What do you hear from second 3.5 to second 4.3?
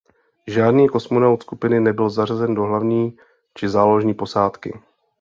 či záložní